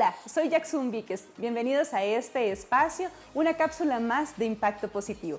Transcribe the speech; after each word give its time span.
Hola, 0.00 0.14
soy 0.24 0.48
Jackson 0.48 0.90
Víquez. 0.90 1.26
Bienvenidos 1.36 1.92
a 1.92 2.02
este 2.02 2.52
espacio, 2.52 3.10
una 3.34 3.58
cápsula 3.58 4.00
más 4.00 4.38
de 4.38 4.46
impacto 4.46 4.88
positivo. 4.88 5.38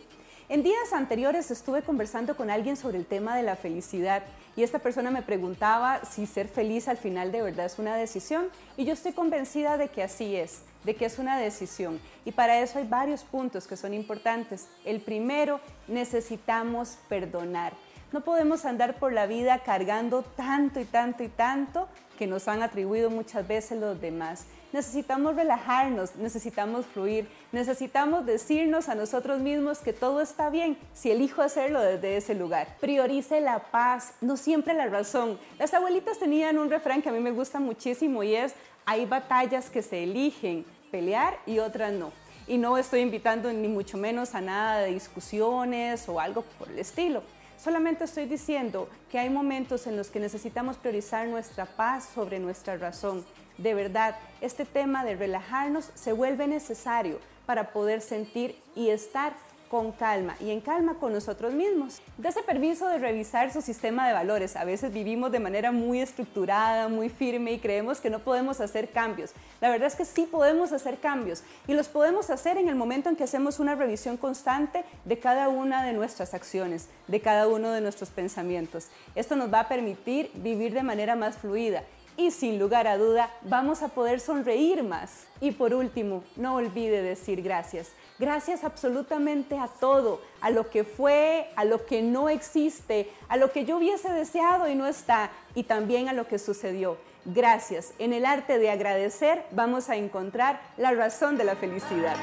En 0.49 0.61
días 0.61 0.93
anteriores 0.93 1.49
estuve 1.49 1.81
conversando 1.81 2.37
con 2.37 2.51
alguien 2.51 2.77
sobre 2.77 2.99
el 2.99 3.07
tema 3.07 3.35
de 3.35 3.41
la 3.41 3.55
felicidad 3.55 4.21
y 4.55 4.61
esta 4.61 4.77
persona 4.77 5.09
me 5.09 5.23
preguntaba 5.23 6.05
si 6.05 6.27
ser 6.27 6.47
feliz 6.47 6.87
al 6.87 6.97
final 6.97 7.31
de 7.31 7.41
verdad 7.41 7.65
es 7.65 7.79
una 7.79 7.95
decisión 7.95 8.49
y 8.77 8.85
yo 8.85 8.93
estoy 8.93 9.13
convencida 9.13 9.79
de 9.79 9.87
que 9.87 10.03
así 10.03 10.35
es, 10.35 10.61
de 10.83 10.95
que 10.95 11.05
es 11.05 11.17
una 11.17 11.39
decisión 11.39 11.99
y 12.23 12.31
para 12.31 12.59
eso 12.59 12.77
hay 12.77 12.85
varios 12.85 13.23
puntos 13.23 13.65
que 13.65 13.77
son 13.77 13.95
importantes. 13.95 14.67
El 14.85 15.01
primero, 15.01 15.59
necesitamos 15.87 16.99
perdonar. 17.09 17.73
No 18.11 18.19
podemos 18.19 18.65
andar 18.65 18.99
por 18.99 19.13
la 19.13 19.25
vida 19.25 19.59
cargando 19.59 20.23
tanto 20.23 20.81
y 20.81 20.85
tanto 20.85 21.23
y 21.23 21.29
tanto 21.29 21.87
que 22.19 22.27
nos 22.27 22.49
han 22.49 22.61
atribuido 22.61 23.09
muchas 23.09 23.47
veces 23.47 23.79
los 23.79 24.01
demás. 24.01 24.47
Necesitamos 24.73 25.37
relajarnos, 25.37 26.17
necesitamos 26.17 26.85
fluir, 26.87 27.29
necesitamos 27.53 28.25
decirnos 28.25 28.89
a 28.89 28.95
nosotros 28.95 29.39
mismos 29.39 29.79
que 29.79 29.93
todo 29.93 30.19
está 30.19 30.49
bien 30.49 30.77
si 30.93 31.09
elijo 31.09 31.41
hacerlo 31.41 31.79
desde 31.79 32.17
ese 32.17 32.35
lugar. 32.35 32.75
Priorice 32.81 33.39
la 33.39 33.59
paz, 33.59 34.13
no 34.19 34.35
siempre 34.35 34.73
la 34.73 34.87
razón. 34.87 35.39
Las 35.57 35.73
abuelitas 35.73 36.19
tenían 36.19 36.57
un 36.57 36.69
refrán 36.69 37.01
que 37.01 37.07
a 37.07 37.13
mí 37.13 37.19
me 37.21 37.31
gusta 37.31 37.61
muchísimo 37.61 38.23
y 38.23 38.35
es, 38.35 38.53
hay 38.85 39.05
batallas 39.05 39.69
que 39.69 39.81
se 39.81 40.03
eligen 40.03 40.65
pelear 40.91 41.39
y 41.45 41.59
otras 41.59 41.93
no. 41.93 42.11
Y 42.45 42.57
no 42.57 42.77
estoy 42.77 42.99
invitando 42.99 43.53
ni 43.53 43.69
mucho 43.69 43.97
menos 43.97 44.35
a 44.35 44.41
nada 44.41 44.81
de 44.81 44.93
discusiones 44.93 46.09
o 46.09 46.19
algo 46.19 46.41
por 46.59 46.69
el 46.69 46.79
estilo 46.79 47.23
Solamente 47.63 48.05
estoy 48.05 48.25
diciendo 48.25 48.89
que 49.11 49.19
hay 49.19 49.29
momentos 49.29 49.85
en 49.85 49.95
los 49.95 50.09
que 50.09 50.19
necesitamos 50.19 50.77
priorizar 50.77 51.27
nuestra 51.27 51.67
paz 51.67 52.09
sobre 52.11 52.39
nuestra 52.39 52.75
razón. 52.75 53.23
De 53.59 53.75
verdad, 53.75 54.15
este 54.41 54.65
tema 54.65 55.05
de 55.05 55.15
relajarnos 55.15 55.91
se 55.93 56.11
vuelve 56.11 56.47
necesario 56.47 57.19
para 57.45 57.71
poder 57.71 58.01
sentir 58.01 58.55
y 58.75 58.89
estar 58.89 59.33
con 59.71 59.93
calma 59.93 60.35
y 60.41 60.51
en 60.51 60.59
calma 60.59 60.95
con 60.95 61.13
nosotros 61.13 61.53
mismos. 61.53 62.01
Dese 62.17 62.43
permiso 62.43 62.89
de 62.89 62.99
revisar 62.99 63.53
su 63.53 63.61
sistema 63.61 64.05
de 64.05 64.11
valores. 64.11 64.57
A 64.57 64.65
veces 64.65 64.91
vivimos 64.91 65.31
de 65.31 65.39
manera 65.39 65.71
muy 65.71 66.01
estructurada, 66.01 66.89
muy 66.89 67.07
firme 67.07 67.53
y 67.53 67.59
creemos 67.59 68.01
que 68.01 68.09
no 68.09 68.19
podemos 68.19 68.59
hacer 68.59 68.89
cambios. 68.89 69.31
La 69.61 69.69
verdad 69.69 69.87
es 69.87 69.95
que 69.95 70.03
sí 70.03 70.27
podemos 70.29 70.73
hacer 70.73 70.99
cambios 70.99 71.43
y 71.69 71.73
los 71.73 71.87
podemos 71.87 72.29
hacer 72.29 72.57
en 72.57 72.67
el 72.67 72.75
momento 72.75 73.07
en 73.07 73.15
que 73.15 73.23
hacemos 73.23 73.59
una 73.59 73.75
revisión 73.75 74.17
constante 74.17 74.83
de 75.05 75.19
cada 75.19 75.47
una 75.47 75.85
de 75.85 75.93
nuestras 75.93 76.33
acciones, 76.33 76.89
de 77.07 77.21
cada 77.21 77.47
uno 77.47 77.71
de 77.71 77.79
nuestros 77.79 78.09
pensamientos. 78.09 78.89
Esto 79.15 79.37
nos 79.37 79.53
va 79.53 79.61
a 79.61 79.67
permitir 79.69 80.31
vivir 80.33 80.73
de 80.73 80.83
manera 80.83 81.15
más 81.15 81.37
fluida 81.37 81.85
y 82.17 82.31
sin 82.31 82.59
lugar 82.59 82.87
a 82.87 82.97
duda 82.97 83.31
vamos 83.43 83.81
a 83.81 83.89
poder 83.89 84.19
sonreír 84.19 84.83
más. 84.83 85.27
Y 85.39 85.51
por 85.51 85.73
último, 85.73 86.23
no 86.35 86.55
olvide 86.55 87.01
decir 87.01 87.41
gracias. 87.41 87.91
Gracias 88.19 88.63
absolutamente 88.63 89.57
a 89.57 89.67
todo, 89.67 90.21
a 90.41 90.51
lo 90.51 90.69
que 90.69 90.83
fue, 90.83 91.49
a 91.55 91.65
lo 91.65 91.85
que 91.85 92.01
no 92.01 92.29
existe, 92.29 93.09
a 93.27 93.37
lo 93.37 93.51
que 93.51 93.65
yo 93.65 93.77
hubiese 93.77 94.11
deseado 94.11 94.69
y 94.69 94.75
no 94.75 94.85
está, 94.85 95.31
y 95.55 95.63
también 95.63 96.07
a 96.07 96.13
lo 96.13 96.27
que 96.27 96.37
sucedió. 96.37 96.97
Gracias. 97.25 97.93
En 97.99 98.13
el 98.13 98.25
arte 98.25 98.59
de 98.59 98.69
agradecer 98.69 99.43
vamos 99.51 99.89
a 99.89 99.95
encontrar 99.95 100.61
la 100.77 100.91
razón 100.91 101.37
de 101.37 101.43
la 101.43 101.55
felicidad. 101.55 102.15